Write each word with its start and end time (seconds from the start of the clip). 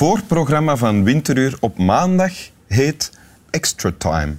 Voorprogramma 0.00 0.76
van 0.76 1.04
Winteruur 1.04 1.56
op 1.60 1.78
maandag 1.78 2.32
heet 2.66 3.12
Extra 3.50 3.92
Time. 3.98 4.34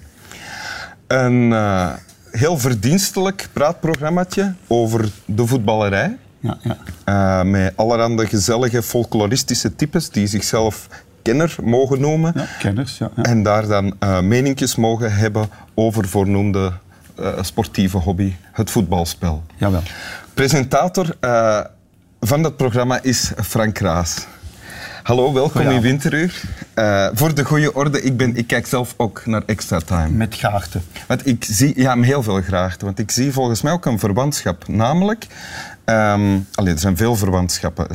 Een 1.07 1.54
eh, 1.54 1.89
heel 2.32 2.57
verdienstelijk 2.57 3.50
praatprogrammaatje 3.54 4.54
over 4.68 5.10
de 5.25 5.47
voetballerij. 5.47 6.18
Ja, 6.39 6.57
ja. 6.61 6.78
Uh, 7.43 7.50
met 7.52 7.74
allerhande 7.75 8.28
gezellige 8.28 8.84
folkloristische 8.84 9.75
types 9.75 10.10
die 10.10 10.28
zichzelf 10.28 10.87
kenner 11.21 11.56
mogen 11.64 12.00
noemen. 12.00 12.32
ja 12.36 12.46
kenners, 12.59 12.98
ja. 12.98 13.12
ja. 13.15 13.23
En 13.23 13.43
daar 13.43 13.68
dan 13.68 13.93
uh, 14.00 14.21
meninkjes 14.21 14.75
mogen 14.75 15.14
hebben 15.14 15.50
over 15.73 16.07
voornoemde 16.07 16.71
uh, 17.20 17.28
sportieve 17.42 17.98
hobby, 17.98 18.36
het 18.51 18.71
voetbalspel. 18.71 19.43
Jawel. 19.56 19.82
Presentator 20.34 21.15
uh, 21.21 21.59
van 22.20 22.42
dat 22.42 22.57
programma 22.57 23.01
is 23.01 23.32
Frank 23.42 23.78
Raas. 23.78 24.28
Hallo, 25.04 25.33
welkom 25.33 25.61
in 25.61 25.82
Winteruur. 25.82 26.41
Uh, 26.75 27.07
voor 27.14 27.36
de 27.36 27.46
goede 27.46 27.73
orde, 27.73 28.01
ik, 28.01 28.18
ben, 28.18 28.36
ik 28.36 28.47
kijk 28.47 28.68
zelf 28.68 28.93
ook 28.97 29.25
naar 29.25 29.43
Extra 29.46 29.79
Time. 29.79 30.09
Met 30.09 30.36
graagte. 30.36 30.79
Want 31.07 31.28
ik 31.28 31.43
zie, 31.43 31.79
ja, 31.79 32.02
heel 32.02 32.23
veel 32.23 32.42
graagte. 32.42 32.86
Want 32.86 33.00
ik 33.00 33.11
zie 33.11 33.31
volgens 33.31 33.61
mij 33.61 33.72
ook 33.72 33.86
een 33.86 34.00
verwantschap. 34.00 34.67
Namelijk, 34.67 35.28
um, 35.86 36.47
allee, 36.53 36.73
er 36.73 36.80
zijn 36.80 36.97
veel 36.97 37.16
verwantschappen. 37.16 37.88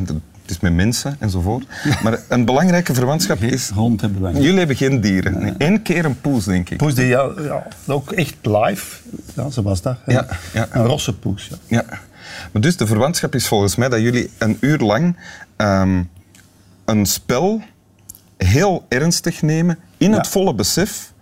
Het 0.43 0.51
is 0.51 0.61
met 0.61 0.73
mensen 0.73 1.17
enzovoort. 1.19 1.67
Maar 2.03 2.19
een 2.29 2.45
belangrijke 2.45 2.95
verwantschap 2.95 3.41
is... 3.41 3.69
hond 3.69 4.01
hebben 4.01 4.23
wij. 4.23 4.33
Jullie 4.33 4.59
hebben 4.59 4.77
geen 4.77 5.01
dieren. 5.01 5.39
Nee. 5.39 5.55
Eén 5.59 5.83
keer 5.83 6.05
een 6.05 6.21
poes, 6.21 6.45
denk 6.45 6.71
ik. 6.71 6.77
Poes, 6.77 6.95
die, 6.95 7.07
ja, 7.07 7.31
ja, 7.43 7.67
ook 7.87 8.13
echt 8.13 8.37
live. 8.43 8.97
Ja, 9.35 9.51
zo 9.51 9.63
was 9.63 9.83
dat. 9.83 9.97
Ja, 10.07 10.27
ja. 10.53 10.67
Een 10.71 10.87
rosse 10.87 11.19
poes, 11.19 11.49
ja. 11.49 11.57
ja. 11.67 11.85
Maar 12.53 12.63
dus 12.63 12.77
de 12.77 12.87
verwantschap 12.87 13.35
is 13.35 13.49
volgens 13.49 13.77
mij 13.77 13.89
dat 13.89 14.01
jullie 14.01 14.31
een 14.39 14.57
uur 14.61 14.79
lang 14.79 15.17
um, 15.57 16.09
een 16.87 17.07
spel 17.07 17.61
heel 18.37 18.85
ernstig 18.89 19.43
nemen 19.43 19.79
in 19.97 20.11
Ja. 20.11 20.17
het 20.17 20.29
volle 20.29 20.55
besef 20.55 21.13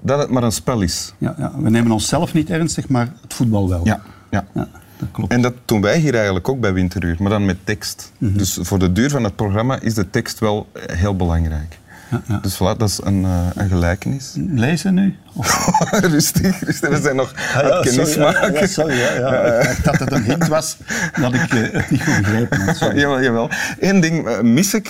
dat 0.00 0.18
het 0.18 0.30
maar 0.30 0.42
een 0.42 0.52
spel 0.52 0.80
is. 0.80 1.14
Ja, 1.18 1.34
ja. 1.38 1.52
We 1.58 1.70
nemen 1.70 1.92
onszelf 1.92 2.32
niet 2.34 2.50
ernstig, 2.50 2.88
maar 2.88 3.12
het 3.22 3.34
voetbal 3.34 3.68
wel. 3.68 3.80
Ja, 3.84 4.02
ja. 4.30 4.46
Ja, 4.54 4.68
dat 4.98 5.08
klopt. 5.12 5.32
En 5.32 5.42
dat 5.42 5.54
doen 5.64 5.80
wij 5.80 5.98
hier 5.98 6.14
eigenlijk 6.14 6.48
ook 6.48 6.60
bij 6.60 6.72
Winteruur, 6.72 7.16
maar 7.18 7.30
dan 7.30 7.44
met 7.44 7.56
tekst. 7.64 8.12
Mhm. 8.18 8.36
Dus 8.36 8.58
voor 8.60 8.78
de 8.78 8.92
duur 8.92 9.10
van 9.10 9.24
het 9.24 9.36
programma 9.36 9.80
is 9.80 9.94
de 9.94 10.10
tekst 10.10 10.38
wel 10.38 10.68
eh, 10.72 10.96
heel 10.96 11.16
belangrijk. 11.16 11.78
Ja, 12.10 12.20
ja. 12.26 12.38
Dus 12.42 12.54
voilà, 12.54 12.76
dat 12.76 12.88
is 12.88 13.00
een, 13.02 13.22
uh, 13.22 13.46
een 13.54 13.68
gelijkenis. 13.68 14.32
Lezen 14.36 14.94
nu? 14.94 15.16
Rustig, 15.90 16.60
rustig, 16.64 16.88
we 16.88 17.00
zijn 17.02 17.16
nog 17.16 17.32
Ah, 17.54 17.80
kennis 17.80 18.14
ja, 18.14 18.20
maken. 18.32 18.68
sorry, 18.68 18.98
ja. 18.98 19.60
Ik 19.60 19.84
dacht 19.84 19.98
dat 19.98 20.08
het 20.08 20.12
een 20.12 20.22
hint 20.24 20.48
was 20.48 20.76
dat 21.20 21.34
ik 21.34 21.52
uh, 21.54 21.72
het 21.72 21.90
niet 21.90 22.02
goed. 22.02 22.76
Sorry. 22.76 22.98
Jawel, 22.98 23.22
jawel. 23.22 23.50
Eén 23.80 24.00
ding 24.00 24.28
uh, 24.28 24.40
mis 24.40 24.74
ik 24.74 24.86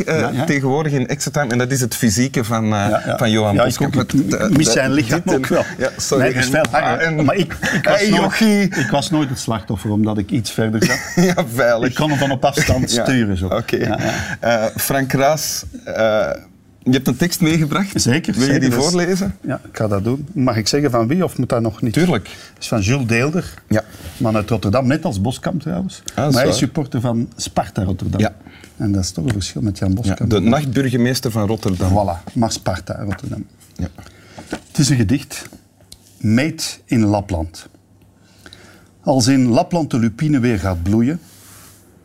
tegenwoordig 0.47 0.93
in 0.93 1.09
Extra 1.09 1.31
Time 1.31 1.53
en 1.53 1.59
dat 1.59 1.71
is 1.71 1.81
het 1.81 1.95
fysieke 1.95 2.45
van, 2.45 2.75
van 3.17 3.31
Johan 3.31 3.55
Ja, 3.55 3.65
ik, 3.65 3.81
ook, 3.83 4.13
mis 4.51 4.73
zijn 4.73 4.91
lichaam 4.93 5.21
ook 5.25 5.47
wel. 5.47 5.65
Ja, 5.79 5.89
sorry. 5.97 6.35
En- 6.35 7.01
en- 7.01 7.25
maar 7.25 7.37
ik, 7.37 7.55
ik, 7.73 7.85
was 7.89 8.01
Hey, 8.01 8.11
nooit, 8.11 8.77
ik 8.77 8.89
was 8.91 9.11
nooit 9.11 9.29
het 9.29 9.39
slachtoffer 9.39 9.91
omdat 9.91 10.19
ik 10.19 10.31
iets 10.31 10.51
verder 10.51 10.85
zat. 10.85 10.99
Ja, 11.25 11.45
veilig. 11.55 11.89
Ik 11.89 11.95
kon 11.95 12.09
hem 12.11 12.19
van 12.19 12.31
op 12.31 12.45
afstand 12.45 12.91
sturen. 13.01 13.37
Zo. 13.37 13.47
Oké. 13.47 13.77
Ja, 13.77 13.99
ja. 14.01 14.11
Eh, 14.41 14.77
Frank 14.77 15.13
Raas, 15.13 15.65
eh, 15.85 16.31
je 16.83 16.91
hebt 16.91 17.09
een 17.09 17.17
tekst 17.17 17.41
meegebracht. 17.41 18.01
Zeker. 18.01 18.35
Wil 18.35 18.53
je 18.53 18.61
die 18.61 18.69
Dus- 18.71 18.79
voorlezen? 18.85 19.37
Ja, 19.41 19.61
ik 19.71 19.77
ga 19.77 19.89
dat 19.89 20.05
doen. 20.05 20.27
Mag 20.33 20.57
ik 20.57 20.69
zeggen 20.69 20.91
van 20.91 21.07
wie 21.07 21.25
of 21.25 21.39
moet 21.39 21.49
dat 21.49 21.63
nog 21.63 21.83
niet? 21.83 21.93
Tuurlijk. 21.93 22.29
Het 22.29 22.57
is 22.63 22.69
van 22.69 22.81
Jules 22.81 23.07
Deelder. 23.07 23.55
Ja. 23.69 23.85
Man 24.17 24.37
uit 24.37 24.51
Rotterdam, 24.51 24.87
net 24.87 25.05
als 25.05 25.21
Boskamp 25.21 25.61
trouwens. 25.61 26.03
is 26.07 26.13
maar 26.15 26.33
hij 26.33 26.49
is 26.49 26.57
supporter 26.59 27.01
van 27.01 27.29
Sparta 27.37 27.83
Rotterdam. 27.83 28.21
Ja. 28.21 28.35
En 28.77 28.93
dat 28.93 29.03
is 29.05 29.11
toch 29.11 29.25
een 29.25 29.33
verschil 29.33 29.63
met 29.63 29.79
Jan 29.79 29.89
Ja, 29.89 29.95
Boskamp. 29.95 30.31
de 30.31 30.41
nachtburgemeester 30.41 31.31
van 31.31 31.47
Rotterdam. 31.47 31.91
Voilà, 31.91 32.33
maar 32.33 32.53
Sparta 32.53 33.03
Rotterdam. 33.03 33.47
Ja. 33.77 33.89
Het 34.49 34.79
is 34.79 34.89
een 34.89 34.97
gedicht. 34.97 35.49
Meet 36.19 36.81
in 36.85 37.05
Lapland. 37.05 37.69
Als 39.03 39.27
in 39.27 39.49
Lapland 39.49 39.91
de 39.91 39.99
lupine 39.99 40.39
weer 40.41 40.59
gaat 40.59 40.83
bloeien 40.83 41.21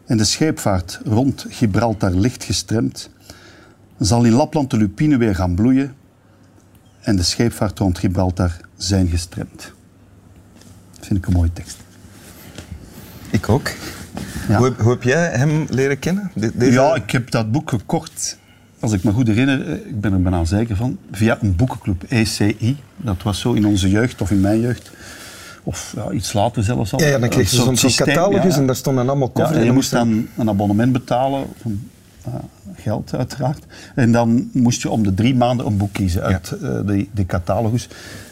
en 0.06 0.18
de 0.18 0.24
scheepvaart 0.24 1.00
rond 1.06 1.46
Gibraltar 1.50 2.12
licht 2.12 2.44
gestremd, 2.44 3.09
zal 4.00 4.23
in 4.23 4.31
Lapland 4.31 4.69
de 4.69 4.78
lupine 4.78 5.17
weer 5.17 5.35
gaan 5.35 5.56
bloeien 5.56 5.95
en 7.01 7.16
de 7.16 7.23
scheepvaart 7.23 7.79
rond 7.79 7.97
Gibraltar 7.97 8.51
zijn 8.78 9.07
gestremd. 9.07 9.72
Dat 10.97 11.06
vind 11.06 11.19
ik 11.19 11.25
een 11.28 11.33
mooie 11.33 11.53
tekst. 11.53 11.78
Ik 13.29 13.50
ook. 13.50 13.72
Ja. 14.47 14.57
Hoe, 14.57 14.66
heb, 14.66 14.79
hoe 14.79 14.91
heb 14.91 15.03
jij 15.03 15.29
hem 15.29 15.66
leren 15.69 16.00
kennen? 16.00 16.31
De- 16.35 16.51
deze- 16.57 16.72
Ja, 16.72 16.95
ik 16.95 17.11
heb 17.11 17.31
dat 17.31 17.51
boek 17.51 17.69
gekocht, 17.69 18.38
als 18.79 18.91
ik 18.91 19.03
me 19.03 19.11
goed 19.11 19.28
herinner, 19.28 19.67
eh, 19.67 19.73
ik 19.73 20.01
ben 20.01 20.13
er 20.13 20.22
bijna 20.22 20.45
zeker 20.45 20.75
van, 20.75 20.97
via 21.11 21.38
een 21.41 21.55
boekenclub, 21.55 22.03
ECI. 22.09 22.78
Dat 22.97 23.23
was 23.23 23.39
zo 23.39 23.53
in 23.53 23.66
onze 23.66 23.89
jeugd 23.89 24.22
of 24.22 24.31
in 24.31 24.39
mijn 24.41 24.59
jeugd. 24.59 24.91
Of 25.63 25.94
ja, 25.95 26.11
iets 26.11 26.34
later 26.34 26.63
zelfs 26.63 26.94
al. 26.94 27.00
ja, 27.00 27.05
ja, 27.07 27.19
dan 27.19 27.29
kreeg 27.29 27.50
je 27.51 27.55
zo'n 27.75 27.75
catalogus 27.95 28.53
ja, 28.53 28.59
en 28.59 28.66
daar 28.66 28.75
stonden 28.75 29.09
allemaal 29.09 29.28
Ja, 29.28 29.34
koffers. 29.34 29.59
en 29.59 29.66
je 29.66 29.72
moest 29.72 29.91
dan 29.91 30.28
een 30.38 30.50
abonnement 30.50 30.91
betalen, 30.91 31.45
van, 31.61 31.89
geld 32.78 33.16
uiteraard. 33.16 33.63
En 33.96 34.12
dan 34.12 34.50
moest 34.53 34.81
je 34.81 34.90
om 34.90 35.03
de 35.03 35.13
drie 35.13 35.36
maanden 35.36 35.66
een 35.66 35.78
boek 35.78 35.94
kiezen 35.94 36.22
uit 36.22 36.52
eh, 36.52 36.59
de, 36.86 37.08
de 37.12 37.25
catalogus. 37.25 37.88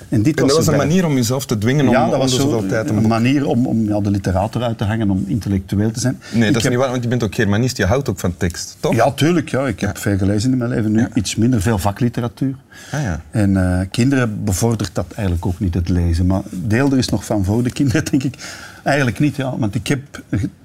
En 0.10 0.22
dit 0.22 0.40
En 0.40 0.48
dat 0.48 0.56
was 0.56 0.68
een 0.68 0.76
manier 0.78 1.06
om 1.06 1.14
jezelf 1.16 1.46
te 1.46 1.58
dwingen 1.58 1.88
om, 1.88 1.92
ja, 1.94 2.06
dat 2.06 2.14
om 2.14 2.20
was 2.20 2.36
zo 2.36 2.66
tijd 2.66 2.90
een 2.90 2.96
boek- 2.96 3.08
manier 3.08 3.46
om, 3.46 3.68
om 3.68 3.84
ja, 3.88 4.00
de 4.00 4.10
literator 4.12 4.64
uit 4.64 4.78
te 4.78 4.84
hangen, 4.84 5.10
om 5.10 5.24
intellectueel 5.28 5.92
te 5.92 6.00
zijn. 6.00 6.20
Nee, 6.34 6.40
Ik 6.42 6.48
dat 6.48 6.56
is 6.56 6.62
heb- 6.64 6.72
niet 6.72 6.82
waar, 6.82 6.92
want 6.92 7.04
je 7.04 7.10
bent 7.10 7.24
ook 7.24 7.36
Germanist. 7.36 7.78
Je 7.78 7.86
houdt 7.86 8.10
ook 8.10 8.20
van 8.20 8.38
tekst, 8.38 8.78
toch? 8.80 8.96
Ja, 8.96 9.12
tuurlijk. 9.12 9.50
Ja. 9.50 9.68
Ik 9.68 9.80
heb 9.80 9.98
veel 9.98 10.18
gelezen 10.18 10.52
in 10.52 10.58
mijn 10.58 10.70
leven. 10.70 10.92
Nu 10.92 11.08
iets 11.14 11.36
minder, 11.36 11.62
veel 11.62 11.78
vakliteratuur. 11.78 12.56
Ah, 12.92 13.02
ja. 13.02 13.22
En 13.32 13.80
eh, 13.80 13.86
kinderen 13.92 14.44
bevordert 14.44 14.90
dat 14.96 15.06
eigenlijk 15.16 15.46
ook 15.46 15.60
niet, 15.60 15.74
het 15.74 15.90
lezen. 15.90 16.26
Maar 16.26 16.42
Deelder 16.50 16.98
is 16.98 17.10
nog 17.10 17.26
van 17.26 17.44
voor 17.44 17.64
de 17.64 17.72
kinderen, 17.72 18.06
denk 18.12 18.24
ik. 18.24 18.36
Eigenlijk 18.84 19.20
niet, 19.20 19.36
ja. 19.36 19.58
Want 19.58 19.76
ik 19.76 19.88
heb 19.88 20.02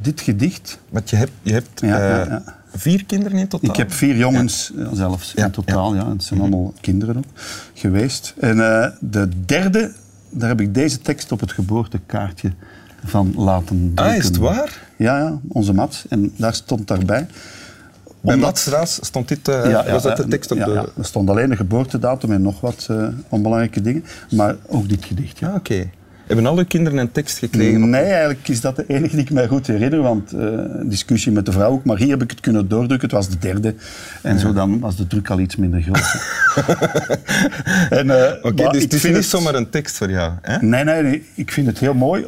dit 0.02 0.20
gedicht... 0.20 0.78
Want 0.88 1.10
je 1.10 1.16
hebt, 1.16 1.32
je 1.42 1.52
hebt 1.52 1.82
eh, 1.82 1.88
ja. 1.88 2.42
Vier 2.74 3.04
kinderen 3.04 3.38
in 3.38 3.48
totaal? 3.48 3.70
Ik 3.70 3.76
heb 3.76 3.92
vier 3.92 4.16
jongens 4.16 4.72
ja, 4.76 4.94
zelfs 4.94 5.32
Ja, 5.36 5.44
in 5.44 5.50
totaal. 5.50 5.94
Ja. 5.94 6.10
Het 6.10 6.24
zijn 6.24 6.40
allemaal 6.40 6.72
kinderen 6.80 7.16
ook 7.16 7.24
geweest. 7.74 8.34
En 8.40 8.60
eh, 8.60 8.90
de 9.00 9.28
derde, 9.44 9.92
daar 10.30 10.48
heb 10.48 10.60
ik 10.60 10.74
deze 10.74 11.00
tekst 11.00 11.32
op 11.32 11.40
het 11.40 11.52
geboortekaartje 11.52 12.52
van 13.04 13.32
laten 13.36 13.92
drukken. 13.94 14.04
Ah, 14.04 14.14
is 14.16 14.24
het 14.24 14.36
waar? 14.36 14.86
Ja, 14.96 15.18
ja, 15.18 15.38
onze 15.48 15.72
Mats. 15.72 16.04
En 16.08 16.32
daar 16.36 16.54
stond 16.54 16.88
daarbij... 16.88 17.26
Bij 18.20 18.34
Omdat- 18.34 18.50
Mats 18.50 18.66
Raas 18.66 18.98
stond 19.02 19.28
dit, 19.28 19.48
eh, 19.48 19.90
was 19.90 20.02
dat 20.02 20.16
de 20.16 20.28
tekst 20.28 20.50
op 20.50 20.58
ja, 20.58 20.64
de... 20.64 20.70
ja. 20.72 20.86
Er 20.96 21.04
stond 21.04 21.30
alleen 21.30 21.48
de 21.48 21.56
geboortedatum 21.56 22.32
en 22.32 22.42
nog 22.42 22.60
wat 22.60 22.86
eh, 22.90 23.08
onbelangrijke 23.28 23.80
dingen. 23.80 24.04
Maar 24.30 24.56
ook 24.66 24.88
dit 24.88 25.04
gedicht, 25.04 25.38
ja. 25.38 25.48
Ah, 25.48 25.54
oké. 25.54 25.90
Hebben 26.28 26.46
al 26.46 26.58
uw 26.58 26.64
kinderen 26.64 26.98
een 26.98 27.12
tekst 27.12 27.38
gekregen? 27.38 27.90
Nee, 27.90 28.02
eigenlijk 28.02 28.48
is 28.48 28.60
dat 28.60 28.76
de 28.76 28.84
enige 28.86 29.16
die 29.16 29.24
ik 29.24 29.30
mij 29.30 29.48
goed 29.48 29.66
herinner. 29.66 30.02
Want 30.02 30.32
eh, 30.32 30.48
discussie 30.82 31.32
met 31.32 31.46
de 31.46 31.52
vrouw 31.52 31.70
ook. 31.70 31.84
Maar 31.84 31.98
hier 31.98 32.10
heb 32.10 32.22
ik 32.22 32.30
het 32.30 32.40
kunnen 32.40 32.68
doordrukken. 32.68 33.08
Het 33.08 33.16
was 33.16 33.28
de 33.28 33.38
derde. 33.38 33.74
En 34.22 34.38
zo 34.38 34.52
dan 34.52 34.78
was 34.78 34.96
de 34.96 35.06
druk 35.06 35.30
al 35.30 35.40
iets 35.40 35.56
minder 35.56 35.82
groot. 35.82 36.14
en, 38.00 38.10
eh, 38.10 38.54
dus 38.54 38.82
ik 38.82 38.92
het 38.92 38.92
is 38.92 39.02
niet 39.02 39.24
zomaar 39.24 39.54
een 39.54 39.70
tekst 39.70 39.96
voor 39.96 40.10
jou, 40.10 40.32
hè? 40.42 40.56
Nee, 40.66 40.84
nee, 40.84 41.02
nee. 41.02 41.26
Ik 41.34 41.52
vind 41.52 41.66
het 41.66 41.78
heel 41.78 41.94
mooi. 41.94 42.26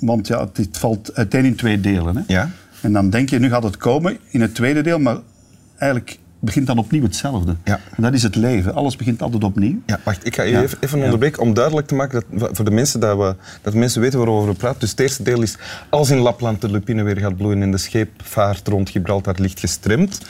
Want 0.00 0.26
ja, 0.26 0.48
dit 0.52 0.78
valt 0.78 1.14
uiteen 1.14 1.44
in 1.44 1.56
twee 1.56 1.80
delen. 1.80 2.16
Hè. 2.16 2.22
Ja. 2.26 2.50
En 2.80 2.92
dan 2.92 3.10
denk 3.10 3.30
je, 3.30 3.38
nu 3.38 3.48
gaat 3.48 3.62
het 3.62 3.76
komen 3.76 4.18
in 4.30 4.40
het 4.40 4.54
tweede 4.54 4.80
deel. 4.80 4.98
Maar 4.98 5.16
eigenlijk 5.78 6.18
begint 6.40 6.66
dan 6.66 6.78
opnieuw 6.78 7.02
hetzelfde. 7.02 7.56
Ja. 7.64 7.80
En 7.96 8.02
dat 8.02 8.12
is 8.14 8.22
het 8.22 8.34
leven. 8.36 8.74
Alles 8.74 8.96
begint 8.96 9.22
altijd 9.22 9.44
opnieuw. 9.44 9.80
Ja, 9.86 10.00
wacht, 10.04 10.26
ik 10.26 10.34
ga 10.34 10.42
je 10.42 10.50
Ja. 10.50 10.62
even, 10.62 10.78
even 10.80 11.02
onderbreken 11.02 11.42
om 11.42 11.54
duidelijk 11.54 11.86
te 11.86 11.94
maken 11.94 12.22
dat, 12.30 12.50
voor 12.52 12.64
de 12.64 12.70
mensen 12.70 13.00
dat, 13.00 13.16
we, 13.18 13.34
dat 13.62 13.74
mensen 13.74 14.00
weten 14.00 14.18
waarover 14.18 14.48
we 14.48 14.54
praten. 14.54 14.80
Dus 14.80 14.90
het 14.90 15.00
eerste 15.00 15.22
deel 15.22 15.42
is, 15.42 15.56
als 15.88 16.10
in 16.10 16.18
Lapland 16.18 16.60
de 16.60 16.70
lupine 16.70 17.02
weer 17.02 17.16
gaat 17.16 17.36
bloeien 17.36 17.62
en 17.62 17.70
de 17.70 17.78
scheepvaart 17.78 18.68
rond 18.68 18.90
Gibraltar 18.90 19.34
ligt 19.38 19.60
gestremd. 19.60 20.20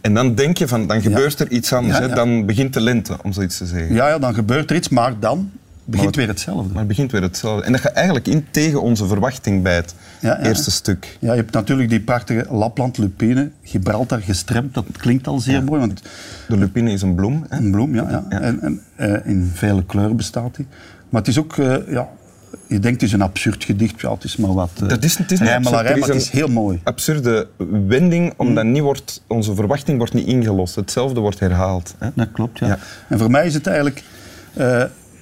En 0.00 0.14
dan 0.14 0.34
denk 0.34 0.58
je 0.58 0.68
van, 0.68 0.86
dan 0.86 1.02
gebeurt 1.02 1.40
er 1.40 1.50
iets 1.50 1.72
anders. 1.72 1.98
Hè? 1.98 2.08
Dan 2.08 2.46
begint 2.46 2.72
de 2.74 2.80
lente, 2.80 3.16
om 3.22 3.32
zoiets 3.32 3.56
te 3.58 3.66
zeggen. 3.66 3.94
Ja, 3.94 4.08
ja, 4.08 4.18
dan 4.18 4.34
gebeurt 4.34 4.70
er 4.70 4.76
iets. 4.76 4.88
Maar 4.88 5.12
dan 5.20 5.50
begint 5.86 6.16
weer 6.16 6.28
hetzelfde. 6.28 6.68
Maar 6.68 6.78
het 6.78 6.88
begint 6.88 7.12
weer 7.12 7.22
hetzelfde. 7.22 7.64
En 7.64 7.72
dat 7.72 7.80
gaat 7.80 7.92
eigenlijk 7.92 8.26
in 8.28 8.46
tegen 8.50 8.82
onze 8.82 9.06
verwachting 9.06 9.62
bij 9.62 9.74
het 9.74 9.94
Ja, 10.20 10.28
ja. 10.28 10.42
eerste 10.48 10.70
stuk. 10.70 11.16
Ja, 11.20 11.30
je 11.32 11.38
hebt 11.40 11.52
natuurlijk 11.52 11.88
die 11.88 12.00
prachtige 12.00 12.46
Lapland, 12.50 12.98
Lupine, 12.98 13.50
Gibraltar 13.62 14.20
gestremd. 14.20 14.74
Dat 14.74 14.84
klinkt 14.96 15.26
al 15.26 15.38
zeer 15.38 15.64
mooi, 15.64 15.80
want 15.80 16.02
De 16.48 16.56
lupine 16.56 16.90
is 16.92 17.02
een 17.02 17.14
bloem. 17.14 17.44
Hè? 17.48 17.56
een 17.56 17.70
bloem, 17.70 17.94
ja. 17.94 18.24
En, 18.28 18.60
en 18.60 18.80
eh, 18.96 19.14
in 19.30 19.50
vele 19.54 19.84
kleuren 19.84 20.16
bestaat 20.16 20.56
die. 20.56 20.66
Maar 21.08 21.20
het 21.20 21.30
is 21.30 21.38
ook, 21.38 21.56
eh, 21.58 21.76
ja, 21.88 22.08
je 22.68 22.78
denkt 22.78 23.00
het 23.00 23.02
is 23.10 23.12
een 23.12 23.22
absurd 23.22 23.64
gedicht. 23.64 24.00
Ja, 24.00 24.12
het 24.12 24.24
is 24.24 24.36
maar 24.36 24.52
wat 24.54 24.70
uh, 24.82 24.88
Dat 24.88 25.04
is- 25.04 25.18
het 25.18 25.32
is 25.32 25.40
niet 25.40 25.48
absurd. 25.48 25.70
maar 25.74 25.84
het 25.84 26.14
is 26.14 26.24
een- 26.30 26.38
heel 26.38 26.48
mooi. 26.48 26.80
Absurde 26.84 27.48
wending, 27.86 28.32
omdat 28.36 28.64
niet 28.64 28.82
wordt, 28.82 29.22
onze 29.26 29.54
verwachting 29.54 29.98
wordt 29.98 30.12
niet 30.14 30.26
ingelost. 30.26 30.74
Hetzelfde 30.74 31.20
wordt 31.20 31.40
herhaald. 31.40 31.94
Hè? 31.98 32.08
Dat 32.14 32.28
klopt, 32.32 32.58
ja. 32.58 32.66
Ja. 32.66 32.78
En 33.08 33.18
voor 33.18 33.30
mij 33.30 33.46
is 33.46 33.54
het 33.54 33.66
eigenlijk... 33.66 34.02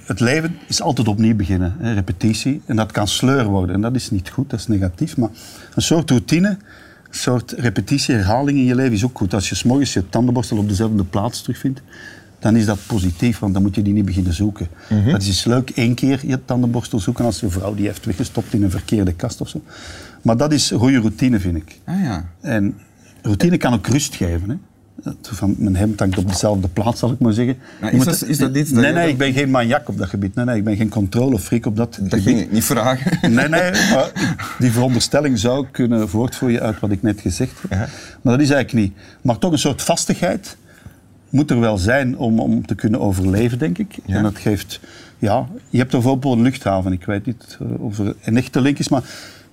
het 0.05 0.19
leven 0.19 0.57
is 0.67 0.81
altijd 0.81 1.07
opnieuw 1.07 1.35
beginnen, 1.35 1.75
hè, 1.79 1.93
repetitie. 1.93 2.61
En 2.65 2.75
dat 2.75 2.91
kan 2.91 3.07
sleur 3.07 3.45
worden. 3.45 3.75
En 3.75 3.81
dat 3.81 3.95
is 3.95 4.11
niet 4.11 4.29
goed, 4.29 4.49
dat 4.49 4.59
is 4.59 4.67
negatief. 4.67 5.17
Maar 5.17 5.29
een 5.75 5.81
soort 5.81 6.09
routine 6.09 6.57
soort 7.15 7.51
repetitie, 7.51 8.15
herhaling 8.15 8.57
in 8.57 8.65
je 8.65 8.75
leven 8.75 8.93
is 8.93 9.03
ook 9.03 9.17
goed. 9.17 9.33
Als 9.33 9.49
je 9.49 9.55
s'morgens 9.55 9.93
je 9.93 10.09
tandenborstel 10.09 10.57
op 10.57 10.67
dezelfde 10.67 11.03
plaats 11.03 11.41
terugvindt, 11.41 11.81
dan 12.39 12.55
is 12.55 12.65
dat 12.65 12.79
positief, 12.87 13.39
want 13.39 13.53
dan 13.53 13.61
moet 13.61 13.75
je 13.75 13.81
die 13.81 13.93
niet 13.93 14.05
beginnen 14.05 14.33
zoeken. 14.33 14.67
Dat 15.11 15.21
is 15.21 15.27
dus 15.27 15.43
leuk 15.43 15.69
één 15.69 15.93
keer 15.93 16.19
je 16.27 16.45
tandenborstel 16.45 16.99
zoeken 16.99 17.25
als 17.25 17.39
je 17.39 17.49
vrouw 17.49 17.75
die 17.75 17.85
heeft 17.85 18.05
weggestopt 18.05 18.53
in 18.53 18.63
een 18.63 18.71
verkeerde 18.71 19.13
kast 19.13 19.41
of 19.41 19.49
zo. 19.49 19.61
Maar 20.21 20.37
dat 20.37 20.51
is 20.51 20.71
goede 20.71 20.99
routine, 20.99 21.39
vind 21.39 21.57
ik. 21.57 21.79
Ah 21.85 22.01
ja. 22.03 22.29
En 22.41 22.77
routine 23.21 23.57
kan 23.57 23.73
ook 23.73 23.87
rust 23.87 24.15
geven. 24.15 24.49
Hè? 24.49 24.55
Van 25.21 25.55
mijn 25.57 25.75
hemd 25.75 25.99
hangt 25.99 26.17
op 26.17 26.27
dezelfde 26.27 26.67
plaats, 26.67 26.99
zal 26.99 27.11
ik 27.11 27.19
maar 27.19 27.33
zeggen. 27.33 27.57
Maar 27.81 27.93
is 27.93 28.03
dat- 28.05 28.23
is 28.25 28.37
dat 28.37 28.55
iets 28.55 28.69
dat 28.71 28.81
Nee, 28.81 28.91
nee, 28.93 29.01
dat- 29.01 29.11
ik 29.11 29.17
ben 29.17 29.33
geen 29.33 29.49
maniak 29.49 29.89
op 29.89 29.97
dat 29.97 30.09
gebied. 30.09 30.35
Nee, 30.35 30.45
nee, 30.45 30.57
ik 30.57 30.63
ben 30.63 30.75
geen 30.75 30.89
controlefreak 30.89 31.65
op 31.65 31.75
dat, 31.75 31.93
Dat 32.01 32.09
gebied. 32.09 32.23
ging 32.23 32.39
ik 32.39 32.51
niet 32.51 32.63
vragen. 32.63 33.11
Nee, 33.33 33.47
nee, 33.49 33.71
maar 33.71 34.11
die 34.59 34.71
veronderstelling 34.71 35.39
zou 35.39 35.65
kunnen 35.71 36.09
voortvloeien 36.09 36.61
uit 36.61 36.79
wat 36.79 36.91
ik 36.91 37.01
net 37.01 37.21
gezegd 37.21 37.51
heb. 37.61 37.71
Ja. 37.71 37.87
Maar 38.21 38.33
dat 38.37 38.41
is 38.41 38.49
eigenlijk 38.49 38.87
niet. 38.87 38.97
Maar 39.21 39.37
toch 39.37 39.51
een 39.51 39.57
soort 39.59 39.81
vastigheid 39.81 40.57
moet 41.29 41.51
er 41.51 41.59
wel 41.59 41.77
zijn 41.77 42.17
om, 42.17 42.39
om 42.39 42.65
te 42.65 42.75
kunnen 42.75 42.99
overleven, 42.99 43.59
denk 43.59 43.77
ik. 43.77 43.97
Ja. 44.05 44.15
En 44.15 44.23
dat 44.23 44.37
geeft... 44.37 44.79
Ja, 45.19 45.47
je 45.69 45.77
hebt 45.77 45.91
bijvoorbeeld 45.91 46.35
een 46.37 46.41
luchthaven. 46.43 46.91
Ik 46.91 47.05
weet 47.05 47.25
niet 47.25 47.57
eh, 47.61 47.81
of 47.83 47.99
er 47.99 48.15
een 48.23 48.37
echte 48.37 48.61
link 48.61 48.79
is, 48.79 48.89
maar 48.89 49.03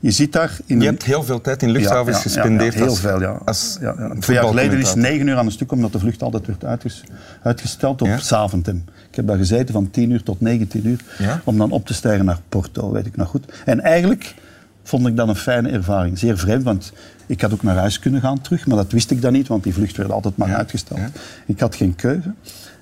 je 0.02 0.10
ziet 0.10 0.32
daar... 0.32 0.56
In 0.66 0.80
Je 0.80 0.86
een- 0.86 0.90
hebt 0.90 1.02
heel 1.02 1.22
veel 1.22 1.40
tijd 1.40 1.62
in 1.62 1.70
luchthavens 1.70 2.08
ja, 2.16 2.16
ja, 2.16 2.20
gespendeerd. 2.22 2.74
Ja, 2.74 2.80
heel 2.80 2.94
veel, 2.94 3.20
ja. 3.20 3.40
Als 3.44 3.76
ja, 3.80 3.94
ja. 3.98 4.14
Twee 4.20 4.36
jaar 4.36 4.46
geleden 4.46 4.78
is 4.78 4.94
negen 4.94 5.26
uur 5.26 5.36
aan 5.36 5.46
een 5.46 5.52
stuk, 5.52 5.72
omdat 5.72 5.92
de 5.92 5.98
vlucht 5.98 6.22
altijd 6.22 6.46
werd 6.46 6.64
uitges- 6.64 7.02
uitgesteld 7.42 8.02
op 8.02 8.08
Ja. 8.08 8.18
Zaventem. 8.18 8.84
Ik 9.10 9.16
heb 9.16 9.26
daar 9.26 9.36
gezeten 9.36 9.74
van 9.74 9.90
10 9.90 10.10
uur 10.10 10.22
tot 10.22 10.40
19 10.40 10.86
uur, 10.86 11.00
om 11.44 11.58
dan 11.58 11.70
op 11.70 11.86
te 11.86 11.94
stijgen 11.94 12.24
naar 12.24 12.38
Porto, 12.48 12.90
weet 12.92 13.06
ik 13.06 13.16
nog 13.16 13.28
goed. 13.28 13.44
En 13.64 13.80
eigenlijk 13.80 14.34
vond 14.82 15.06
ik 15.06 15.16
dat 15.16 15.28
een 15.28 15.36
fijne 15.36 15.68
ervaring. 15.68 16.18
Zeer 16.18 16.38
vreemd, 16.38 16.62
want 16.62 16.92
ik 17.26 17.40
had 17.40 17.52
ook 17.52 17.62
naar 17.62 17.76
huis 17.76 17.98
kunnen 17.98 18.20
gaan 18.20 18.40
terug, 18.40 18.66
maar 18.66 18.76
dat 18.76 18.92
wist 18.92 19.10
ik 19.10 19.22
dan 19.22 19.32
niet, 19.32 19.48
want 19.48 19.62
die 19.64 19.74
vlucht 19.74 19.96
werd 19.96 20.10
altijd 20.10 20.36
maar 20.36 20.54
uitgesteld. 20.54 21.00
Ik 21.46 21.60
had 21.60 21.74
geen 21.74 21.94
keuze. 21.94 22.32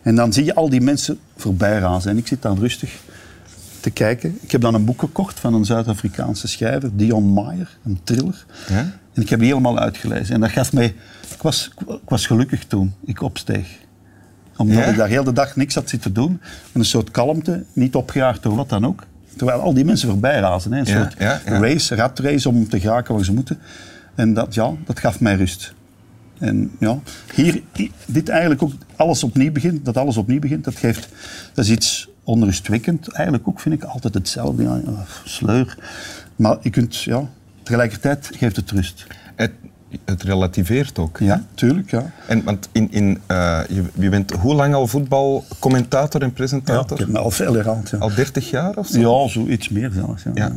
En 0.02 0.14
dan 0.14 0.32
zie 0.32 0.44
je 0.44 0.54
al 0.54 0.68
die 0.70 0.80
mensen 0.80 1.18
voorbij 1.36 1.78
razen 1.78 2.10
en 2.10 2.16
ik 2.18 2.26
zit 2.26 2.42
dan 2.42 2.58
rustig 2.58 2.92
te 3.80 3.90
kijken. 3.90 4.38
Ik 4.40 4.50
heb 4.50 4.60
dan 4.60 4.74
een 4.74 4.84
boek 4.84 5.00
gekocht 5.00 5.40
van 5.40 5.54
een 5.54 5.64
Zuid-Afrikaanse 5.64 6.48
schrijver, 6.48 6.96
Dion 6.96 7.34
Meyer, 7.34 7.78
een 7.84 8.00
thriller. 8.04 8.44
Ja? 8.68 8.78
En 9.14 9.22
ik 9.22 9.28
heb 9.28 9.38
die 9.38 9.48
helemaal 9.48 9.78
uitgelezen. 9.78 10.34
En 10.34 10.40
dat 10.40 10.50
gaf 10.50 10.72
mij... 10.72 10.94
Ik 11.34 11.42
was, 11.42 11.70
ik 11.86 12.08
was 12.08 12.26
gelukkig 12.26 12.64
toen 12.64 12.94
ik 13.04 13.22
opsteeg. 13.22 13.78
Omdat 14.56 14.76
Ja? 14.76 14.84
ik 14.84 14.96
daar 14.96 15.08
heel 15.08 15.24
de 15.24 15.32
dag 15.32 15.56
niks 15.56 15.74
had 15.74 15.88
zitten 15.88 16.12
doen. 16.12 16.40
Een 16.72 16.84
soort 16.84 17.10
kalmte, 17.10 17.64
niet 17.72 17.94
opgejaagd 17.94 18.42
door 18.42 18.56
wat 18.56 18.68
dan 18.68 18.86
ook. 18.86 19.06
Terwijl 19.36 19.60
al 19.60 19.74
die 19.74 19.84
mensen 19.84 20.08
voorbij 20.08 20.40
razen. 20.40 20.72
Hè. 20.72 20.78
Een 20.78 20.86
soort 20.86 21.14
ja, 21.18 21.40
ja. 21.44 21.58
race, 21.58 21.94
ratrace 21.94 22.48
om 22.48 22.68
te 22.68 22.80
geraken 22.80 23.14
waar 23.14 23.24
ze 23.24 23.32
moeten. 23.32 23.58
En 24.14 24.34
dat, 24.34 24.54
ja, 24.54 24.72
dat 24.84 24.98
gaf 24.98 25.20
mij 25.20 25.34
rust. 25.34 25.74
En 26.38 26.70
ja, 26.78 26.98
hier, 27.34 27.62
dit 28.06 28.28
eigenlijk 28.28 28.62
ook, 28.62 28.72
alles 28.96 29.24
opnieuw 29.24 29.52
begint, 29.52 29.84
dat 29.84 29.96
alles 29.96 30.16
opnieuw 30.16 30.40
begint, 30.40 30.64
dat 30.64 30.76
geeft, 30.76 31.08
dat 31.54 31.64
is 31.64 31.70
iets 31.70 32.09
onrustwekkend. 32.30 33.08
Eigenlijk 33.08 33.48
ook, 33.48 33.60
vind 33.60 33.74
ik, 33.74 33.84
altijd 33.84 34.14
hetzelfde. 34.14 34.62
Ja, 34.62 34.80
sleur. 35.24 35.76
Maar 36.36 36.56
je 36.62 36.70
kunt, 36.70 37.02
ja, 37.02 37.22
tegelijkertijd 37.62 38.30
geeft 38.32 38.56
het 38.56 38.70
rust. 38.70 39.06
Het, 39.36 39.50
het 40.04 40.22
relativeert 40.22 40.98
ook. 40.98 41.18
Ja, 41.18 41.44
tuurlijk, 41.54 41.90
ja. 41.90 42.10
En, 42.26 42.44
want 42.44 42.68
in, 42.72 42.92
in, 42.92 43.18
eh, 43.26 43.60
je, 43.68 43.82
je 43.94 44.08
bent 44.08 44.30
hoe 44.32 44.54
lang 44.54 44.74
al 44.74 44.86
voetbalcommentator 44.86 46.20
en 46.22 46.26
ja 46.26 46.32
presentator? 46.32 46.92
ik 46.92 46.98
heb 46.98 47.08
me 47.08 47.18
al 47.18 47.30
veel 47.30 47.54
herhaald. 47.54 47.90
Ja, 47.90 47.98
Al 47.98 48.14
30 48.14 48.50
jaar 48.50 48.76
of 48.76 48.86
zo? 48.86 49.00
ja 49.24 49.28
zoiets 49.32 49.68
meer 49.68 49.90
zelfs. 49.94 50.22
Ja. 50.22 50.30
Ja. 50.34 50.52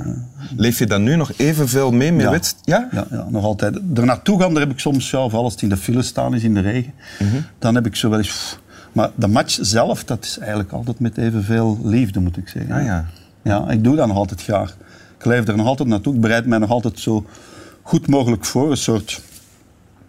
Leef 0.56 0.80
je 0.80 0.86
dan 0.86 1.04
nu 1.04 1.16
nog 1.16 1.32
evenveel 1.38 1.92
mee 1.92 2.12
met 2.12 2.56
Ja. 2.64 2.88
Ja? 2.92 3.08
Ja, 3.12 3.28
nog 3.30 3.44
altijd. 3.44 3.76
Er 3.96 4.06
naartoe 4.06 4.40
gaan, 4.42 4.52
daar 4.54 4.62
heb 4.64 4.72
ik 4.72 4.80
soms, 4.80 5.10
ja, 5.12 5.20
vooral 5.20 5.44
als 5.44 5.54
het 5.54 5.62
in 5.62 5.70
de 5.70 5.78
file 5.78 6.02
staan 6.02 6.36
is 6.36 6.44
in 6.44 6.54
de 6.54 6.60
regen, 6.60 6.94
Mhm. 7.20 7.36
dan 7.60 7.76
heb 7.76 7.86
ik 7.86 7.96
zo 7.96 8.10
wel 8.10 8.18
eens... 8.20 8.60
Maar 8.94 9.10
de 9.16 9.28
match 9.28 9.58
zelf, 9.62 10.04
dat 10.04 10.24
is 10.24 10.38
eigenlijk 10.38 10.72
altijd 10.72 11.00
met 11.00 11.18
evenveel 11.18 11.80
liefde, 11.84 12.20
moet 12.20 12.38
ik 12.38 12.48
zeggen. 12.48 12.72
Ah, 12.76 12.86
ja. 12.86 13.06
Ja, 13.44 13.70
ik 13.70 13.84
doe 13.84 13.96
dat 13.96 14.08
nog 14.08 14.18
altijd 14.18 14.42
graag. 14.44 14.78
Ik 15.20 15.26
leef 15.26 15.48
er 15.48 15.56
nog 15.58 15.68
altijd 15.68 15.88
naartoe. 15.90 16.14
Ik 16.14 16.22
bereid 16.22 16.46
mij 16.46 16.58
nog 16.58 16.70
altijd 16.70 17.00
zo 17.00 17.26
goed 17.82 18.08
mogelijk 18.08 18.46
voor. 18.46 18.72
Een 18.72 18.78
soort... 18.78 19.22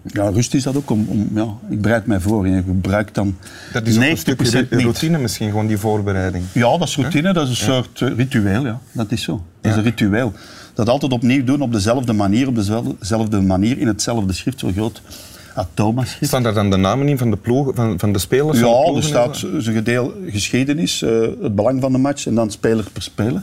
Ja, 0.07 0.29
rust 0.29 0.55
is 0.55 0.63
dat 0.63 0.77
ook. 0.77 0.91
Om, 0.91 1.07
om, 1.09 1.29
ja, 1.35 1.47
ik 1.69 1.83
bereid 1.83 2.07
mij 2.07 2.21
voor 2.21 2.47
en 2.47 2.55
ik 2.59 2.65
gebruik 2.65 3.15
dan 3.15 3.37
Dat 3.73 3.87
is 3.87 3.97
ook 3.97 4.03
een 4.03 4.17
90% 4.17 4.19
stuk 4.19 4.41
ru- 4.41 4.67
niet. 4.77 4.81
routine 4.85 5.19
misschien, 5.19 5.49
gewoon 5.51 5.67
die 5.67 5.79
voorbereiding. 5.79 6.45
Ja, 6.53 6.79
dat 6.79 6.89
is 6.89 6.97
routine, 6.97 7.33
dat 7.33 7.43
is 7.45 7.51
een 7.51 7.73
soort 7.73 8.01
eh, 8.01 8.17
ritueel. 8.17 8.65
Ja. 8.65 8.81
Dat 8.93 9.13
is 9.13 9.23
zo. 9.23 9.43
Dat 9.61 9.71
is 9.71 9.77
een 9.79 9.83
ritueel. 9.85 10.33
Dat 10.75 10.89
altijd 10.89 11.13
opnieuw 11.13 11.45
doen 11.45 11.61
op 11.61 11.73
dezelfde 11.73 12.13
manier, 12.13 12.49
op 12.49 12.55
dezelfde 12.55 12.95
dezelfde 12.99 13.41
manier, 13.41 13.79
in 13.79 13.87
hetzelfde 13.87 14.33
schrift, 14.33 14.59
zo 14.59 14.71
groot 14.73 15.03
Atoma-schrift. 15.55 16.27
Staan 16.27 16.43
daar 16.43 16.55
dan 16.55 16.71
de 16.71 16.77
namen 16.77 17.09
in 17.09 17.19
van 17.19 17.31
de, 17.31 17.37
ploegen, 17.37 17.75
van, 17.75 17.99
van 17.99 18.13
de 18.13 18.19
spelers? 18.19 18.59
van 18.59 18.69
de 18.85 18.91
Ja, 18.91 18.97
er 18.97 19.03
staat 19.03 19.37
zo'n 19.37 19.61
gedeel 19.75 20.15
geschiedenis, 20.27 21.03
eh, 21.03 21.21
het 21.43 21.55
belang 21.55 21.81
van 21.81 21.93
de 21.93 21.99
match 21.99 22.27
en 22.27 22.35
dan 22.35 22.51
speler 22.51 22.85
per 22.93 23.03
speler. 23.03 23.43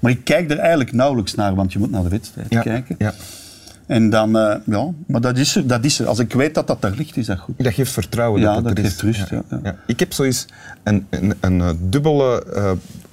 Maar 0.00 0.10
ik 0.10 0.24
kijk 0.24 0.50
er 0.50 0.58
eigenlijk 0.58 0.92
nauwelijks 0.92 1.34
naar, 1.34 1.54
want 1.54 1.72
je 1.72 1.78
moet 1.78 1.90
naar 1.90 2.02
de 2.02 2.08
wedstrijd 2.08 2.46
Ja, 2.50 2.60
kijken. 2.62 2.94
ja. 2.98 3.14
En 3.86 4.10
dan, 4.10 4.38
eh, 4.38 4.54
ja, 4.66 4.88
maar 5.06 5.20
dat 5.20 5.38
is, 5.38 5.56
er, 5.56 5.66
dat 5.66 5.84
is 5.84 5.98
er. 5.98 6.06
Als 6.06 6.18
ik 6.18 6.32
weet 6.32 6.54
dat 6.54 6.66
dat 6.66 6.82
daar 6.82 6.92
ligt, 6.96 7.16
is 7.16 7.26
dat 7.26 7.38
goed. 7.38 7.54
Dat 7.58 7.74
geeft 7.74 7.92
vertrouwen. 7.92 8.40
Ja, 8.40 8.54
dat, 8.54 8.64
dat 8.64 8.78
er 8.78 8.84
geeft 8.84 8.94
is. 8.96 9.00
rust, 9.02 9.30
ja, 9.30 9.42
ja. 9.62 9.76
Ik 9.86 9.98
heb 10.00 10.12
zoiets 10.12 10.46
een, 10.82 11.06
een, 11.10 11.34
een 11.40 11.60
eh, 11.60 11.70
dubbele, 11.80 12.44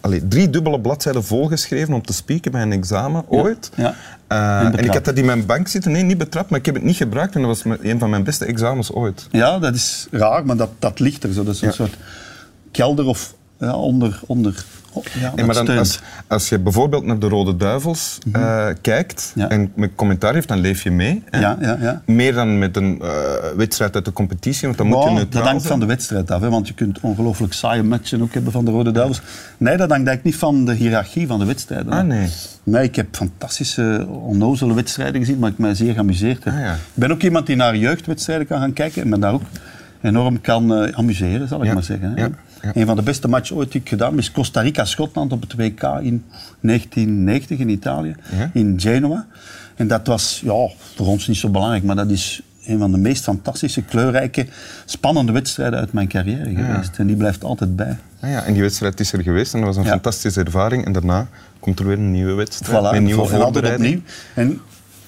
allee, 0.06 0.28
drie 0.28 0.50
dubbele 0.50 0.80
bladzijden 0.80 1.24
volgeschreven 1.24 1.94
om 1.94 2.02
te 2.06 2.14
spieken 2.14 2.52
bij 2.52 2.62
een 2.62 2.72
examen 2.72 3.24
ooit. 3.28 3.70
ja. 3.76 3.96
Eh, 4.28 4.60
En 4.60 4.78
ik 4.84 4.94
had 4.94 5.06
dat 5.06 5.18
in 5.18 5.26
mijn 5.26 5.46
bank 5.46 5.68
zitten. 5.68 5.92
Nee, 5.92 6.04
niet 6.04 6.18
betrapt, 6.18 6.50
maar 6.50 6.60
ik 6.60 6.66
heb 6.66 6.76
het 6.76 6.84
niet 6.84 6.96
gebruikt. 6.96 7.36
En 7.36 7.42
dat 7.42 7.64
was 7.64 7.78
een 7.82 8.00
van 8.00 8.10
mijn 8.10 8.24
beste 8.24 8.46
examens 8.46 8.92
ooit. 8.92 9.28
Ja, 9.32 9.60
dat 9.60 9.76
is 9.76 10.08
raar, 10.12 10.46
maar 10.46 10.58
dat, 10.58 10.70
dat 10.80 11.00
ligt 11.00 11.24
er 11.24 11.34
zo. 11.34 11.44
Dat 11.44 11.56
is 11.56 11.62
een 11.62 11.74
soort 11.74 11.94
kelder 12.72 13.06
of 13.06 13.34
ja, 13.60 13.76
onder... 13.76 14.20
onder 14.26 14.66
ja, 15.20 15.30
En 15.30 15.36
dat 15.36 15.46
maar 15.46 15.66
dan, 15.66 15.78
als, 15.78 16.00
als 16.28 16.50
je 16.50 16.60
bijvoorbeeld 16.60 17.06
naar 17.06 17.20
de 17.20 17.28
Rode 17.28 17.56
Duivels 17.56 18.18
eh, 18.32 18.68
kijkt 18.82 19.32
Ja. 19.36 19.50
en 19.50 19.72
met 19.76 19.92
commentaar 19.96 20.34
heeft, 20.34 20.48
dan 20.48 20.60
leef 20.60 20.84
je 20.84 20.92
mee. 20.92 21.24
Ja, 21.32 21.58
ja, 21.62 21.78
ja. 21.82 22.02
Meer 22.06 22.34
dan 22.34 22.60
met 22.60 22.76
een 22.76 23.02
eh, 23.02 23.10
wedstrijd 23.56 23.96
uit 23.96 24.06
de 24.06 24.14
competitie, 24.14 24.68
want 24.68 24.78
dan 24.78 24.88
moet 24.88 25.04
je 25.04 25.10
neutraal 25.10 25.42
dat 25.44 25.52
hangt 25.52 25.68
van 25.68 25.80
de 25.80 25.86
wedstrijd 25.86 26.32
af, 26.32 26.42
hè, 26.42 26.50
want 26.50 26.68
je 26.68 26.74
kunt 26.74 27.00
ongelooflijk 27.00 27.54
saaie 27.54 27.84
matchen 27.84 28.22
ook 28.22 28.34
hebben 28.34 28.52
van 28.52 28.66
de 28.66 28.72
Rode 28.72 28.92
Duivels. 28.92 29.22
Nee, 29.58 29.78
dat 29.78 29.90
hangt 29.90 30.08
eigenlijk 30.08 30.24
niet 30.24 30.36
van 30.36 30.66
de 30.66 30.74
hiërarchie 30.74 31.28
van 31.28 31.40
de 31.40 31.46
wedstrijden. 31.46 31.92
Ah, 31.94 32.04
nee. 32.04 32.30
Nee, 32.64 32.84
ik 32.84 32.96
heb 32.96 33.08
fantastische, 33.12 34.06
onnozele 34.10 34.74
wedstrijden 34.74 35.22
gezien, 35.22 35.40
maar 35.40 35.50
ik 35.50 35.58
mij 35.58 35.76
zeer 35.76 35.94
geamuseerd 35.94 36.44
heb. 36.44 36.54
Ah, 36.54 36.60
ja. 36.60 36.74
Ik 36.74 36.80
ben 36.94 37.12
ook 37.12 37.22
iemand 37.22 37.46
die 37.46 37.56
naar 37.56 37.76
jeugdwedstrijden 37.76 38.48
kan 38.48 38.60
gaan 38.60 38.74
kijken 38.74 39.02
en 39.02 39.10
me 39.10 39.20
daar 39.20 39.34
ook 39.34 39.44
enorm 40.02 40.42
kan 40.42 40.74
eh, 40.76 40.98
amuseren, 40.98 41.48
zal 41.48 41.60
ik 41.60 41.68
Ja, 41.68 41.74
maar 41.74 41.84
zeggen. 41.84 42.12
Hè. 42.16 42.28
Ja. 42.62 42.72
Een 42.74 42.86
van 42.86 42.96
de 42.96 43.02
beste 43.02 43.28
matchen 43.28 43.56
ooit 43.56 43.72
die 43.72 43.82
ik 43.82 43.90
gedaan 43.90 44.10
heb 44.10 44.20
is 44.20 44.32
Costa 44.32 44.62
Rica-Schotland 44.62 45.32
op 45.32 45.42
het 45.42 45.54
WK 45.56 45.82
in 46.02 46.24
1990 46.62 47.60
in 47.60 47.70
Italië, 47.70 48.16
Ja. 48.38 48.50
in 48.54 48.74
Genoa. 48.80 49.26
En 49.76 49.88
dat 49.88 50.08
was 50.08 50.42
ja, 50.44 50.68
voor 50.96 51.08
ons 51.08 51.28
niet 51.28 51.38
zo 51.38 51.50
belangrijk, 51.50 51.84
maar 51.84 51.96
dat 51.96 52.10
is 52.10 52.42
een 52.66 52.80
van 52.80 52.92
de 52.92 52.98
meest 52.98 53.24
fantastische, 53.24 53.82
kleurrijke, 53.82 54.48
spannende 54.86 55.32
wedstrijden 55.32 55.80
uit 55.80 55.94
mijn 55.94 56.08
carrière 56.08 56.56
geweest. 56.56 56.98
En 56.98 57.08
die 57.08 57.16
blijft 57.16 57.44
altijd 57.44 57.76
bij. 57.76 57.98
Ah 58.20 58.30
ja, 58.30 58.44
en 58.44 58.54
die 58.54 58.62
wedstrijd 58.62 59.00
is 59.00 59.14
er 59.14 59.22
geweest 59.22 59.54
en 59.54 59.60
dat 59.60 59.68
was 59.76 59.78
een 59.78 59.92
fantastische 59.92 60.44
ervaring. 60.44 60.86
En 60.86 60.92
daarna 60.92 61.28
komt 61.60 61.80
er 61.80 61.86
weer 61.88 61.98
een 61.98 62.12
nieuwe 62.12 62.34
wedstrijd 62.34 62.80
Voilà, 62.88 62.92
met 62.92 63.02
nieuwe 63.02 63.22
en 63.22 63.28
voorbereiding. 63.42 64.02
opnieuw. 64.36 64.52
En, 64.52 64.60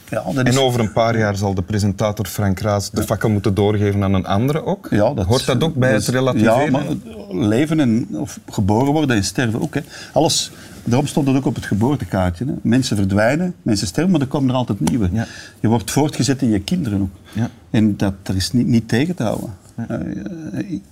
ja, 0.09 0.23
dat 0.33 0.47
is, 0.47 0.55
En 0.55 0.61
over 0.61 0.79
een 0.79 0.91
paar 0.91 1.17
jaar 1.17 1.35
zal 1.35 1.53
de 1.53 1.61
presentator 1.61 2.25
Frank 2.25 2.59
Raas 2.59 2.91
de 2.91 3.03
fakkel 3.03 3.29
moeten 3.29 3.53
doorgeven 3.53 4.03
aan 4.03 4.13
een 4.13 4.25
andere 4.25 4.65
ook. 4.65 4.87
Ja, 4.89 5.13
dat 5.13 5.25
Hoort 5.25 5.45
dat 5.45 5.63
ook 5.63 5.75
bij 5.75 5.91
dat 5.91 6.05
het 6.05 6.15
relativeren? 6.15 6.63
Ja, 6.63 6.69
maar 6.71 6.85
leven 7.31 7.79
en 7.79 8.07
of 8.11 8.39
geboren 8.49 8.93
worden 8.93 9.15
en 9.15 9.23
sterven 9.23 9.61
ook. 9.61 9.73
Hè. 9.73 9.81
Alles, 10.13 10.51
daarom 10.83 11.07
stond 11.07 11.27
het 11.27 11.35
ook 11.35 11.45
op 11.45 11.55
het 11.55 11.65
geboortekaartje. 11.65 12.45
Hè. 12.45 12.53
Mensen 12.61 12.97
verdwijnen, 12.97 13.55
mensen 13.61 13.87
sterven, 13.87 14.11
maar 14.11 14.21
er 14.21 14.27
komen 14.27 14.49
er 14.49 14.55
altijd 14.55 14.79
nieuwe. 14.79 15.09
Ja. 15.11 15.27
Je 15.59 15.67
wordt 15.67 15.91
voortgezet 15.91 16.41
in 16.41 16.49
je 16.49 16.59
kinderen 16.59 17.01
ook. 17.01 17.15
Ja. 17.33 17.49
En 17.69 17.97
dat 17.97 18.13
er 18.23 18.35
is 18.35 18.51
niet, 18.51 18.67
niet 18.67 18.87
tegen 18.87 19.15
te 19.15 19.23
houden. 19.23 19.53
Eh, 19.75 19.97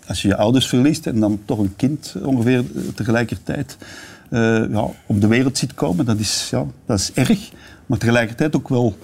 als 0.08 0.22
je 0.22 0.28
je 0.28 0.36
ouders 0.36 0.68
verliest 0.68 1.08
en 1.08 1.20
dan 1.20 1.40
toch 1.46 1.60
een 1.60 1.74
kind 1.76 2.16
ongeveer 2.24 2.64
tegelijkertijd 2.96 3.78
eh, 3.80 3.88
ja, 4.30 4.88
op 5.06 5.22
de 5.22 5.28
wereld 5.28 5.58
ziet 5.58 5.74
komen, 5.74 6.06
dat 6.06 6.20
is, 6.20 6.48
ja, 6.52 6.66
dat 6.86 7.00
is 7.00 7.14
erg. 7.14 7.52
Maar 7.86 7.98
tegelijkertijd 7.98 8.56
ook 8.56 8.70
wel, 8.70 8.98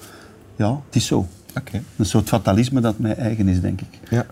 ja, 0.55 0.69
het 0.85 0.95
is 0.95 1.05
zo. 1.05 1.27
Oké. 1.57 1.81
Een 1.95 2.05
soort 2.05 2.27
fatalisme 2.27 2.81
dat 2.81 2.99
mij 2.99 3.15
eigen 3.15 3.47
is, 3.47 3.61
denk 3.61 3.81
ik. 3.81 3.99
Ja. 4.09 4.25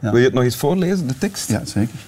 Ja. 0.00 0.10
Wil 0.10 0.18
je 0.18 0.24
het 0.24 0.34
nog 0.34 0.42
eens 0.42 0.56
voorlezen, 0.56 1.06
de 1.06 1.18
tekst? 1.18 1.48
Ja, 1.48 1.64
zeker. 1.64 1.98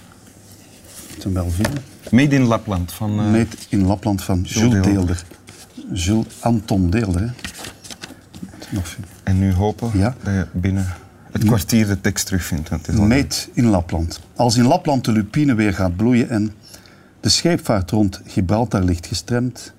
Het 1.14 1.32
wel 1.32 1.50
vinden. 1.50 1.82
Made 2.10 2.34
in 2.34 2.42
Lapland 2.42 2.92
van... 2.92 3.18
eh, 3.20 3.30
Meet 3.30 3.66
in 3.68 3.86
Lapland 3.86 4.22
van 4.22 4.40
Jules 4.42 4.70
Deelder. 4.72 4.92
Deelder. 4.92 5.24
Jules 5.92 6.26
Anton 6.40 6.90
Deelder. 6.90 7.20
Hè. 7.20 7.26
Nog 8.70 8.88
veel. 8.88 9.04
En 9.22 9.38
nu 9.38 9.52
hopen 9.52 9.90
Ja. 9.94 10.14
dat 10.22 10.34
je 10.34 10.46
binnen 10.52 10.86
het 11.32 11.44
kwartier 11.44 11.86
de 11.86 12.00
tekst 12.00 12.26
terugvindt. 12.26 12.68
Want 12.68 12.86
het 12.86 12.96
is 13.32 13.48
in 13.52 13.66
Lapland. 13.66 14.20
Als 14.36 14.56
in 14.56 14.64
Lapland 14.66 15.04
de 15.04 15.12
lupine 15.12 15.54
weer 15.54 15.74
gaat 15.74 15.96
bloeien 15.96 16.28
en 16.30 16.52
de 17.24 17.30
scheepvaart 17.30 17.90
rond 17.90 18.20
Gibraltar 18.26 18.82
ligt 18.82 19.06
gestremd, 19.06 19.72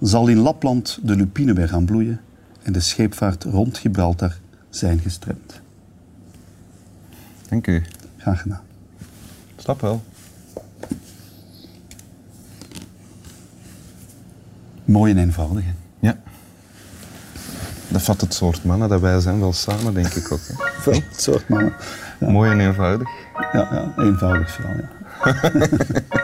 zal 0.00 0.28
in 0.28 0.38
Lapland 0.38 0.98
de 1.02 1.16
lupine 1.16 1.52
weer 1.52 1.68
gaan 1.68 1.84
bloeien 1.84 2.20
en 2.62 2.72
de 2.72 2.80
scheepvaart 2.80 3.44
rond 3.44 3.78
Gibraltar 3.78 4.36
zijn 4.70 4.98
gestremd. 4.98 5.60
Dank 7.48 7.66
u. 7.66 7.82
Graag 8.16 8.40
gedaan. 8.40 8.60
Snap 9.56 9.80
wel. 9.80 10.02
Mooi 14.84 15.12
en 15.12 15.18
eenvoudig. 15.18 15.64
hè? 15.64 15.72
Ja. 15.98 16.16
Dat 17.88 18.02
vat 18.02 18.20
het 18.20 18.34
soort 18.34 18.64
mannen 18.64 18.88
dat 18.88 19.00
wij 19.00 19.20
zijn 19.20 19.40
wel 19.40 19.52
samen, 19.52 19.94
denk 19.94 20.14
ik 20.14 20.32
ook. 20.32 20.40
Hè. 20.46 20.54
Wel, 20.90 21.00
het 21.10 21.22
soort 21.22 21.48
mannen. 21.48 21.74
Ja, 22.20 22.30
Mooi 22.30 22.50
en 22.50 22.60
eenvoudig. 22.60 23.08
ja, 23.52 23.68
ja, 23.72 23.94
eenvoudig 24.04 24.50
vooral. 24.50 24.74
Ja. 25.24 26.23